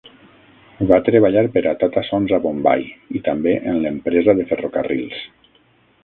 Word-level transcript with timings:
Va 0.91 0.97
treballar 1.09 1.41
per 1.57 1.61
a 1.71 1.73
Tata 1.83 2.01
Sons 2.07 2.33
a 2.37 2.39
Bombai 2.45 2.85
i 3.19 3.21
també 3.27 3.53
en 3.73 3.77
l'empresa 3.83 4.35
de 4.41 4.47
ferrocarrils. 4.53 5.21